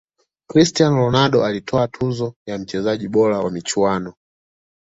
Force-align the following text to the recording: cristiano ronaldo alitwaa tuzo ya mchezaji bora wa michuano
cristiano 0.49 0.95
ronaldo 0.99 1.45
alitwaa 1.45 1.87
tuzo 1.87 2.33
ya 2.47 2.57
mchezaji 2.57 3.07
bora 3.07 3.39
wa 3.39 3.51
michuano 3.51 4.13